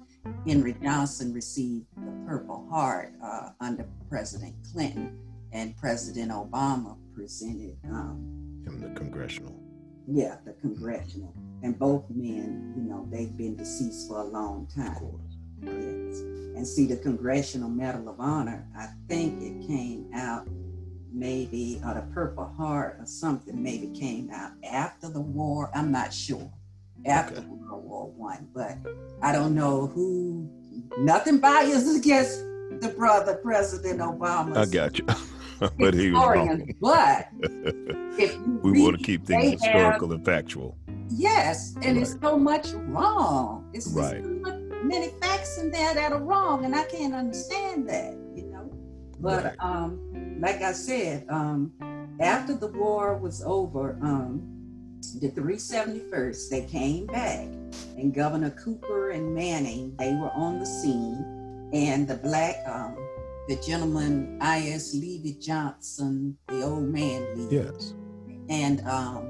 [0.46, 5.18] Henry Johnson received the Purple Heart uh, under President Clinton,
[5.52, 9.58] and President Obama presented um, him the congressional.
[10.06, 11.34] Yeah, the congressional.
[11.62, 14.96] And both men, you know, they've been deceased for a long time.
[15.62, 20.46] And see, the Congressional Medal of Honor, I think it came out
[21.12, 25.70] maybe or the Purple Heart or something maybe came out after the war.
[25.74, 26.50] I'm not sure.
[27.06, 27.46] After okay.
[27.46, 28.76] World War One, but
[29.22, 30.48] I don't know who.
[30.98, 32.40] Nothing biased against
[32.80, 34.56] the brother President Obama.
[34.56, 35.06] I got you.
[35.78, 36.70] but he was wrong.
[36.80, 37.28] But
[38.18, 40.76] if we read, want to keep things historical have, and factual.
[41.08, 42.02] Yes, and right.
[42.02, 43.70] it's so much wrong.
[43.72, 44.22] It's right.
[44.82, 48.14] Many facts in there that are wrong, and I can't understand that.
[48.34, 48.70] You know,
[49.20, 51.72] but um like I said, um,
[52.18, 54.42] after the war was over, um,
[55.20, 57.46] the 371st, they came back,
[57.96, 62.96] and Governor Cooper and Manning, they were on the scene, and the black, um,
[63.48, 64.94] the gentleman I.S.
[64.94, 67.94] Leevy Johnson, the old man Leevy, yes,
[68.48, 69.28] and um,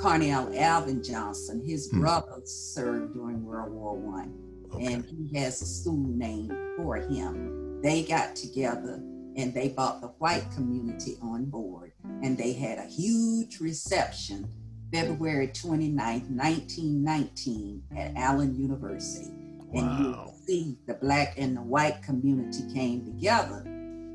[0.00, 2.00] Cornell Alvin Johnson, his hmm.
[2.00, 4.34] brother served during World War One,
[4.72, 4.94] okay.
[4.94, 7.80] and he has a school named for him.
[7.82, 9.02] They got together
[9.36, 11.92] and they brought the white community on board.
[12.22, 14.48] And they had a huge reception
[14.92, 19.30] February 29, 1919, at Allen University.
[19.32, 19.80] Wow.
[19.80, 23.64] And you see the black and the white community came together.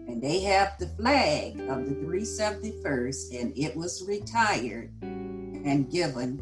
[0.07, 6.41] And they have the flag of the 371st, and it was retired and given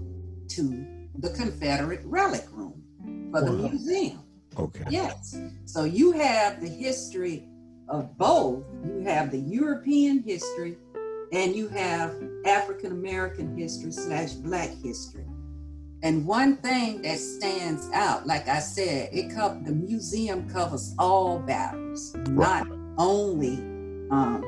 [0.50, 0.86] to
[1.18, 2.84] the Confederate Relic Room
[3.32, 3.70] for the Wow.
[3.70, 4.20] museum.
[4.58, 4.84] Okay.
[4.90, 5.38] Yes.
[5.66, 7.48] So you have the history
[7.90, 8.64] of both.
[8.86, 10.78] You have the European history
[11.34, 12.14] and you have
[12.46, 15.26] African American history slash Black history.
[16.04, 21.40] And one thing that stands out, like I said, it co- the museum covers all
[21.40, 23.58] battles, not only
[24.12, 24.44] um,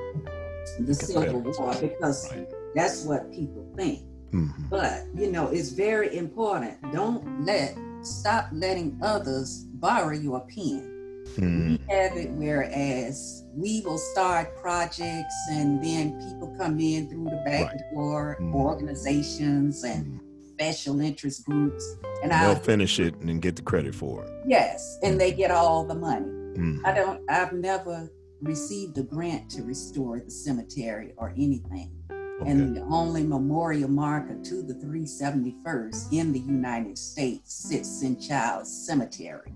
[0.80, 2.48] the Civil War, because Right.
[2.76, 4.02] that's what people think.
[4.32, 4.70] Mhm.
[4.70, 6.76] But you know, it's very important.
[6.94, 10.94] Don't let stop letting others borrow your pen.
[11.36, 11.68] Mhm.
[11.70, 17.42] We have it whereas we will start projects and then people come in through the
[17.46, 17.82] back Right.
[17.94, 18.54] door, Mhm.
[18.54, 20.20] organizations and
[20.54, 21.84] special interest groups.
[22.24, 24.30] And They'll I finish it and get the credit for it.
[24.46, 26.26] yes, and they get all the money.
[26.56, 26.82] Mhm.
[26.86, 28.10] I don't I've never
[28.42, 31.92] received a grant to restore the cemetery or anything.
[32.10, 32.52] Okay.
[32.52, 38.86] And the only memorial marker to the 371st in the United States sits in Child's
[38.86, 39.54] Cemetery.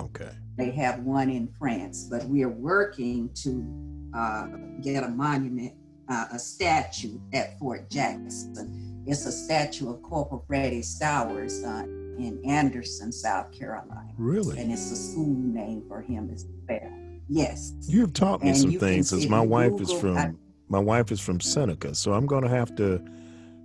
[0.00, 0.30] okay.
[0.56, 4.46] They have one in France, but we are working to uh,
[4.82, 5.74] get a monument,
[6.08, 9.02] uh, a statue at Fort Jackson.
[9.06, 11.84] It's a statue of Corporal Freddie Stowers uh,
[12.18, 14.12] in Anderson, South Carolina.
[14.16, 14.58] Really?
[14.58, 17.01] And it's a school name for him as well.
[17.28, 17.74] Yes.
[17.82, 20.32] You have taught me And some things since my wife is from I-
[20.68, 23.02] my wife is from Seneca, so I'm going to have to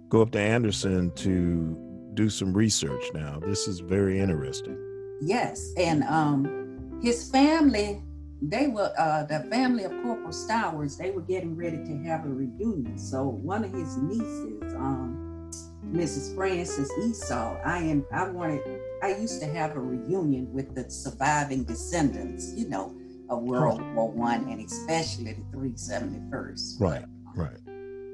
[0.10, 1.78] go up to Anderson to
[2.16, 3.40] do some research now.
[3.40, 4.78] This is very interesting.
[5.22, 8.04] Yes, and um, his family,
[8.42, 10.98] they were uh, the family of Corporal Stowers.
[10.98, 12.98] They were getting ready to have a reunion.
[12.98, 15.50] So one of his nieces, um,
[15.86, 16.36] Mrs.
[16.36, 18.06] Frances Esau, I am.
[18.12, 18.62] I wanted.
[19.02, 22.54] I used to have a reunion with the surviving descendants.
[22.54, 22.94] You know,
[23.30, 26.80] of World War One, and especially the 371st.
[26.80, 27.58] Right, right.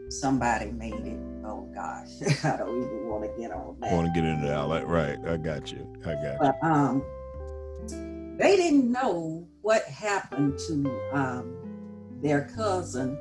[0.09, 1.19] Somebody made it.
[1.45, 2.07] Oh gosh,
[2.43, 3.91] I don't even want to get on that.
[3.93, 4.87] Want to get into that?
[4.87, 5.17] Right.
[5.27, 5.87] I got you.
[6.05, 6.37] I got you.
[6.39, 7.03] but um,
[8.37, 13.17] they didn't know what happened to um, their cousin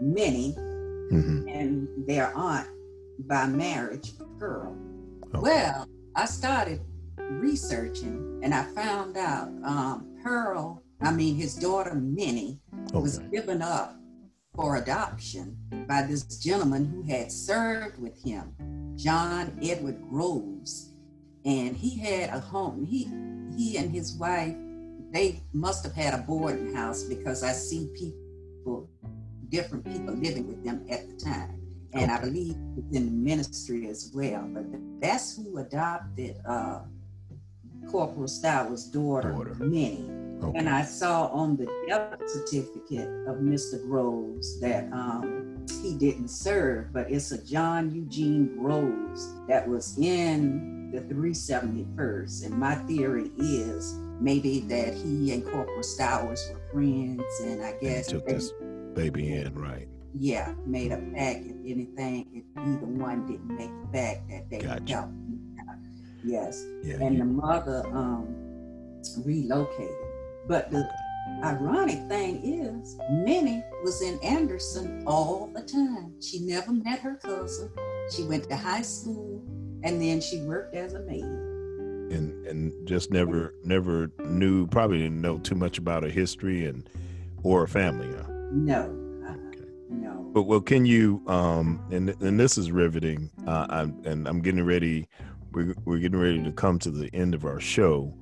[0.00, 2.68] Minnie hmm and their aunt
[3.20, 4.76] by marriage, Pearl.
[5.34, 5.40] Okay.
[5.40, 6.80] Well, I started
[7.18, 12.60] researching and I found out um, Pearl, I mean his daughter Minnie,
[12.92, 13.96] was given up
[14.54, 15.56] for adoption
[15.88, 18.52] by this gentleman who had served with him,
[18.96, 20.92] John Edward Groves.
[21.44, 22.84] And he had a home.
[22.84, 23.04] He
[23.56, 24.54] he and his wife,
[25.12, 28.88] they must have had a boarding house because I see people,
[29.48, 31.56] different people living with them at the time.
[31.92, 34.48] And I believe within the ministry as well.
[34.52, 34.64] But
[35.00, 36.82] that's who adopted uh,
[37.90, 39.54] Corporal Stowers' daughter, Daughter.
[39.54, 40.29] Minnie.
[40.42, 40.58] Okay.
[40.58, 43.82] And I saw on the death certificate of Mr.
[43.86, 50.90] Groves that um, he didn't serve, but it's a John Eugene Groves that was in
[50.92, 52.46] the 371st.
[52.46, 57.80] And my theory is maybe that he and Corporal Stowers were friends, and I And
[57.80, 58.52] guess took they- this
[58.94, 59.88] baby in, right?
[60.18, 61.44] yeah, made a pact.
[61.46, 65.08] If anything, if either one didn't make it back, that they would Gotcha.
[66.24, 66.96] Yes Yeah.
[67.00, 68.26] and you- the mother um,
[69.24, 69.94] relocated.
[70.50, 70.90] But the
[71.44, 76.12] ironic thing is, Minnie was in Anderson all the time.
[76.20, 77.70] She never met her cousin.
[78.10, 79.40] She went to high school
[79.84, 81.22] and then she worked as a maid.
[81.22, 86.90] and and just never never knew probably didn't know too much about her history and
[87.44, 88.08] or her family.
[88.08, 88.24] Huh?
[88.50, 88.82] No,
[89.24, 89.34] uh,
[89.88, 90.30] no.
[90.32, 91.22] But well, can you?
[91.28, 93.30] Um, and and this is riveting.
[93.46, 95.06] Uh, I'm and I'm getting ready.
[95.52, 98.12] We're we're getting ready to come to the end of our show,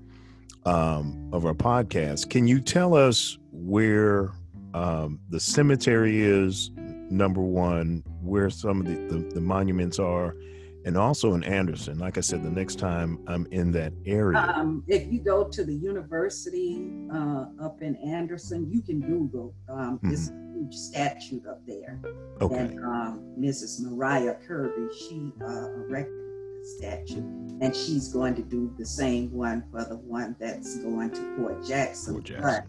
[0.68, 2.28] um, of our podcast.
[2.28, 4.30] Can you tell us where
[4.74, 6.70] um, the cemetery is?
[7.10, 10.36] Number one, where some of the, the, the monuments are,
[10.84, 11.98] and also in Anderson.
[11.98, 14.38] Like I said, the next time I'm in that area.
[14.38, 19.54] Um, if you go to the university uh, up in Anderson, you can Google.
[19.70, 21.98] Um, It's a huge statue up there.
[22.42, 22.56] Okay.
[22.56, 23.80] And um, Mrs.
[23.80, 26.27] Mariah Kirby, she uh, erected
[26.76, 27.22] statue,
[27.60, 31.64] and she's going to do the same one for the one that's going to Fort
[31.66, 32.22] Jackson.
[32.22, 32.42] Jackson.
[32.42, 32.64] But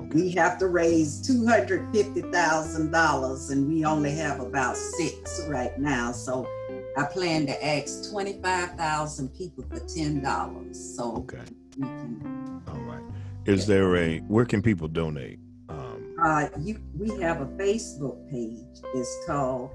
[0.00, 0.14] Okay.
[0.14, 5.46] we have to raise two hundred fifty thousand dollars, and we only have about six
[5.48, 6.10] right now.
[6.12, 6.48] So
[6.96, 11.42] I plan to ask twenty-five thousand people for ten dollars, so Okay.
[11.76, 12.62] we can.
[12.68, 13.02] All right.
[13.46, 15.38] Is there a where can people donate?
[15.68, 18.58] Um, Uh, you, we have a Facebook page.
[18.94, 19.70] It's called,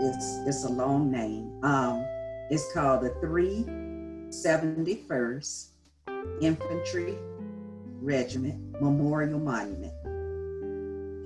[0.00, 1.52] it's, it's a long name.
[1.62, 2.04] Um,
[2.50, 5.66] it's called the 371st
[6.40, 7.18] Infantry
[8.00, 9.92] Regiment Memorial Monument.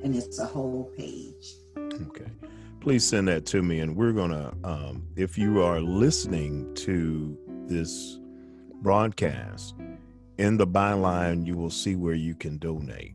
[0.05, 1.55] And it's a whole page.
[1.77, 2.27] Okay.
[2.81, 3.79] Please send that to me.
[3.81, 8.19] And we're going to, um, if you are listening to this
[8.81, 9.77] broadcast,
[10.39, 13.15] in the byline, you will see where you can donate.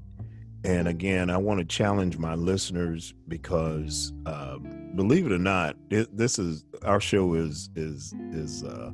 [0.63, 4.59] And again, I want to challenge my listeners because, uh,
[4.97, 8.91] believe it or not, it, this is our show is is is uh,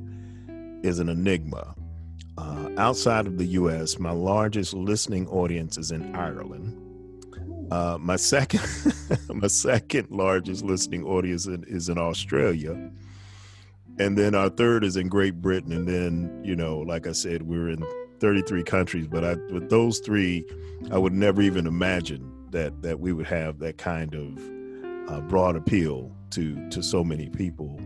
[0.84, 1.74] is an enigma.
[2.36, 6.80] Uh, outside of the U.S., my largest listening audience is in Ireland.
[7.72, 8.60] Uh, my second,
[9.34, 12.90] my second largest listening audience in, is in Australia,
[13.98, 15.72] and then our third is in Great Britain.
[15.72, 17.84] And then, you know, like I said, we're in
[18.20, 19.06] 33 countries.
[19.06, 20.44] But I, with those three,
[20.90, 24.53] I would never even imagine that that we would have that kind of
[25.08, 27.80] uh, broad appeal to to so many people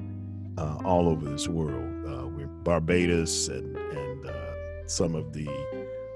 [0.57, 2.07] uh, all over this world.
[2.07, 5.49] Uh, we're Barbados and and uh, some of the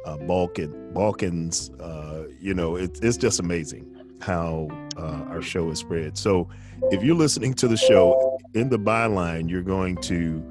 [0.04, 1.70] uh, Balkan Balkans.
[2.40, 3.86] You know, it, it's just amazing
[4.20, 6.18] how our show is spread.
[6.18, 6.48] So,
[6.90, 10.42] if you're listening to the show in the byline, you're going to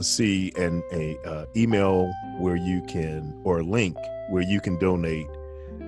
[0.00, 3.96] see an a uh, email where you can or a link
[4.28, 5.26] where you can donate,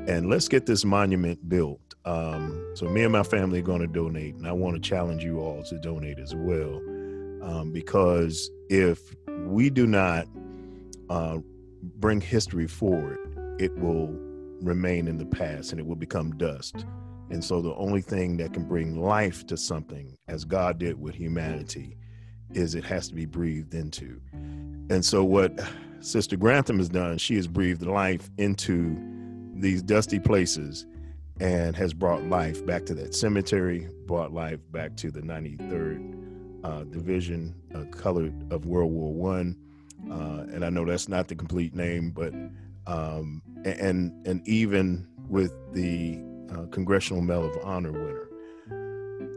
[0.06, 1.87] and let's get this monument built.
[2.08, 5.22] Um, so, me and my family are going to donate, and I want to challenge
[5.22, 6.76] you all to donate as well,
[7.42, 10.26] um, because if we do not
[11.10, 11.36] uh,
[11.82, 13.18] bring history forward,
[13.60, 14.08] it will
[14.62, 16.86] remain in the past and it will become dust.
[17.28, 21.14] And so the only thing that can bring life to something, as God did with
[21.14, 21.98] humanity,
[22.54, 24.18] is it has to be breathed into.
[24.88, 25.60] And so what
[26.00, 28.96] Sister Grantham has done, she has breathed life into
[29.54, 30.86] these dusty places
[31.40, 36.84] and has brought life back to that cemetery, brought life back to the 93rd uh,
[36.84, 39.56] Division, uh, colored of World War One
[40.10, 42.32] uh, and I know that's not the complete name, but
[42.86, 46.18] um, and and even with the
[46.50, 48.28] uh, Congressional Medal of Honor winner.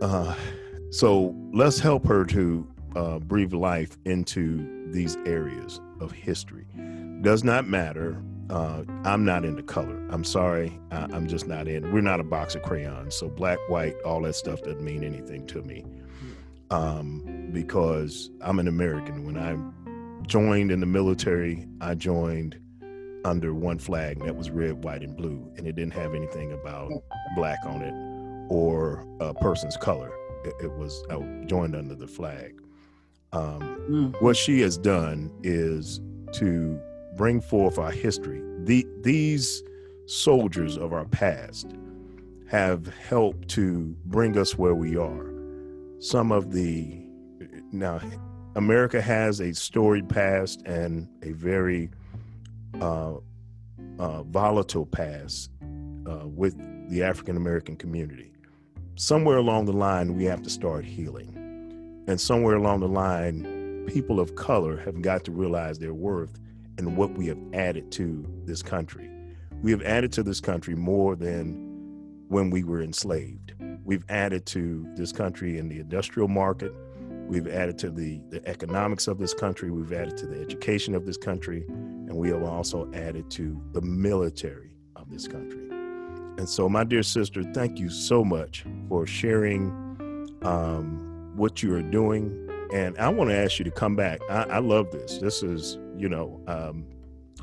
[0.02, 0.36] Uh,
[0.92, 6.66] so let's help her to uh, breathe life into these areas of history.
[7.22, 8.22] Does not matter.
[8.52, 10.06] Uh, I'm not into color.
[10.10, 10.78] I'm sorry.
[10.92, 11.94] I, I'm just not in.
[11.94, 13.16] We're not a box of crayons.
[13.16, 15.86] So black, white, all that stuff doesn't mean anything to me.
[16.70, 19.26] Um, because I'm an American.
[19.26, 19.58] When I
[20.28, 22.60] joined in the military, I joined
[23.24, 26.92] under one flag that was red, white, and blue, and it didn't have anything about
[27.36, 27.94] black on it
[28.52, 30.12] or a person's color.
[30.44, 32.62] It, it was I joined under the flag.
[33.32, 34.22] Um, mm.
[34.22, 36.02] What she has done is
[36.34, 36.82] to
[37.16, 38.42] bring forth our history.
[38.64, 39.64] The, these
[40.06, 41.68] soldiers of our past
[42.50, 45.32] have helped to bring us where we are.
[46.00, 47.02] Some of the
[47.72, 48.02] now
[48.56, 51.90] America has a storied past and a very
[52.82, 53.14] uh,
[53.98, 55.52] uh, volatile past
[56.10, 56.58] uh, with
[56.90, 58.34] the African American community.
[58.96, 61.38] Somewhere along the line, we have to start healing.
[62.08, 66.38] And somewhere along the line, people of color have got to realize their worth
[66.78, 69.10] and what we have added to this country.
[69.62, 71.54] We have added to this country more than
[72.30, 73.54] when we were enslaved.
[73.84, 76.74] We've added to this country in the industrial market
[77.32, 81.06] We've added to the, the economics of this country, we've added to the education of
[81.06, 85.70] this country, and we have also added to the military of this country.
[86.38, 89.70] And so, my dear sister, thank you so much for sharing
[90.42, 92.50] um, what you are doing.
[92.74, 94.20] And I want to ask you to come back.
[94.30, 95.20] I, I love this.
[95.20, 96.86] This is, you know, um,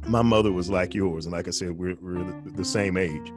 [0.06, 1.26] my mother was like yours.
[1.26, 3.32] And like I said, we're, we're the same age.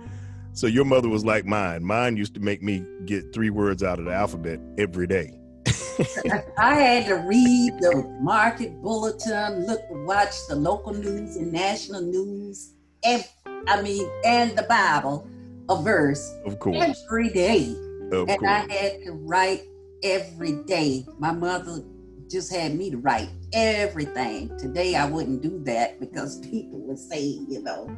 [0.53, 1.83] So your mother was like mine.
[1.83, 5.37] Mine used to make me get three words out of the alphabet every day.
[6.57, 12.73] I had to read the market bulletin, look, watch the local news and national news.
[13.03, 13.29] Every,
[13.67, 15.27] I mean, and the Bible,
[15.69, 17.75] a verse, of course, every day.
[18.11, 18.43] Of and course.
[18.43, 19.63] I had to write
[20.03, 21.05] every day.
[21.19, 21.83] My mother
[22.31, 24.57] just had me to write everything.
[24.57, 27.95] Today I wouldn't do that because people would say, you know,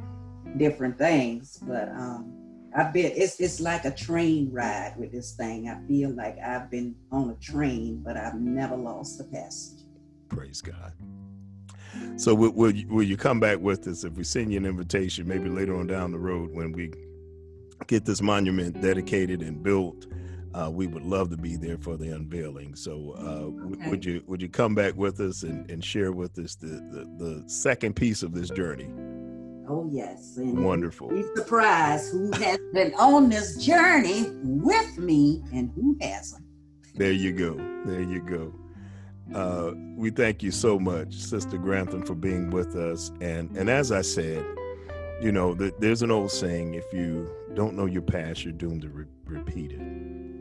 [0.58, 1.60] different things.
[1.62, 2.34] But um,
[2.76, 5.70] I bet it's it's like a train ride with this thing.
[5.70, 9.86] I feel like I've been on a train, but I've never lost a passenger.
[10.30, 10.94] Praise God.
[12.16, 14.66] So will, will you, will you come back with us if we send you an
[14.66, 16.92] invitation, maybe later on down the road when we
[17.86, 20.08] get this monument dedicated and built?
[20.54, 22.76] Uh, we would love to be there for the unveiling.
[22.76, 23.89] So uh, okay.
[23.89, 27.10] would you would you come back with us and, and share with us the, the,
[27.18, 28.89] the second piece of this journey?
[29.68, 30.38] Oh, yes.
[30.38, 31.10] And Wonderful.
[31.10, 36.43] Be surprised who has been on this journey with me and who hasn't.
[36.95, 37.56] There you go.
[37.86, 38.54] There you go.
[39.34, 43.12] Uh, we thank you so much, Sister Grantham, for being with us.
[43.22, 44.45] And and as I said,
[45.22, 48.82] you know, the, there's an old saying: if you don't know your past, you're doomed
[48.82, 49.82] to re- repeat it.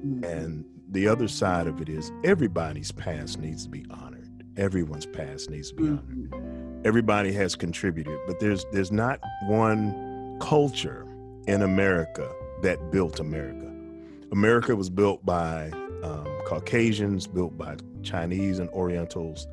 [0.04, 0.24] Mm-hmm.
[0.24, 4.28] And the other side of it is everybody's past needs to be honored.
[4.56, 6.34] Everyone's past needs to be mm-hmm.
[6.34, 6.86] honored.
[6.86, 11.06] Everybody has contributed, but there's there's not one culture
[11.46, 12.30] in America
[12.62, 13.70] that built America.
[14.32, 15.70] America was built by
[16.02, 19.46] um, Caucasians, built by Chinese and Orientals,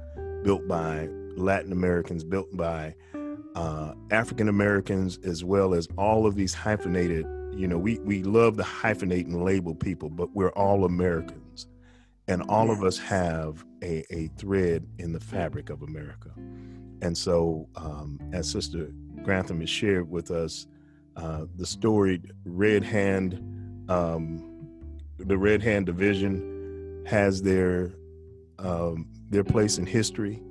[0.44, 2.96] built by Latin Americans, built by
[3.56, 7.26] uh, African Americans, as well as all of these hyphenated.
[7.60, 11.68] You know, we we love to hyphenate and label people, but we're all Americans,
[12.30, 12.78] and all yes.
[12.78, 16.30] of us have a, a thread in the fabric of America.
[17.02, 18.92] And so, um, as Sister
[19.24, 20.68] Grantham has shared with us,
[21.18, 23.44] uh, the storied Red Hand,
[23.90, 24.66] um,
[25.18, 27.92] the Red Hand Division has their
[28.58, 30.42] um, their place in history.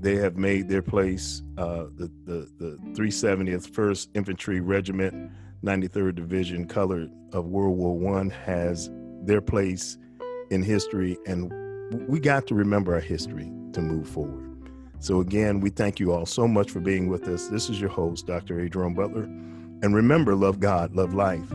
[0.00, 1.42] They have made their place.
[1.56, 5.32] Uh, the, the the 370th First Infantry Regiment,
[5.64, 8.90] 93rd Division, colored of World War One, has
[9.22, 9.96] their place
[10.50, 11.52] in history, and
[12.08, 14.48] we got to remember our history to move forward.
[14.98, 17.48] So again, we thank you all so much for being with us.
[17.48, 18.60] This is your host, Dr.
[18.60, 21.48] Adrian Butler, and remember, love God, love life,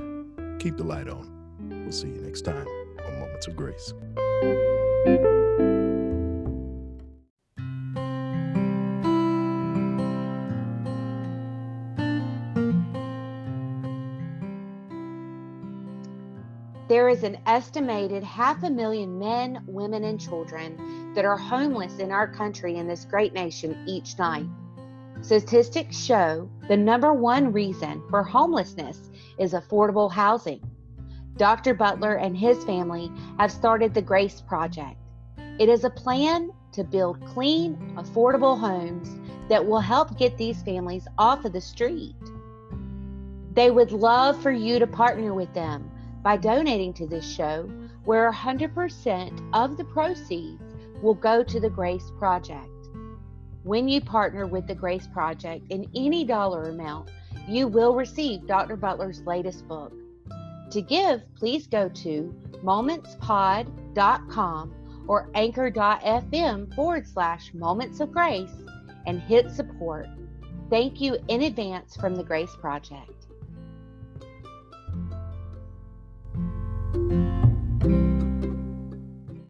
[0.60, 1.30] keep the light on.
[1.60, 2.68] We'll see you next time
[3.05, 3.93] on Moments of Grace.
[17.18, 22.28] Is an estimated half a million men, women, and children that are homeless in our
[22.28, 24.45] country in this great nation each night.
[25.22, 29.09] Statistics show the number one reason for homelessness
[29.39, 30.61] is affordable housing.
[31.38, 31.74] Dr.
[31.74, 34.97] Butler and his family have started the Grace Project.
[35.57, 39.09] It is a plan to build clean, affordable homes
[39.49, 42.13] that will help get these families off of the street.
[43.53, 45.89] They would love for you to partner with them
[46.28, 47.64] by donating to this show,
[48.04, 50.62] where 100% of the proceeds
[51.02, 52.90] will go to the Grace Project.
[53.64, 57.12] When you partner with the Grace Project in any dollar amount,
[57.48, 58.76] you will receive Dr.
[58.76, 59.94] Butler's latest book.
[60.72, 64.76] To give, please go to momentspod.com
[65.08, 68.66] or anchor.fm forward slash moments of grace
[69.06, 70.10] and hit support.
[70.70, 73.27] Thank you in advance from the Grace Project.
[76.94, 77.37] Thank you.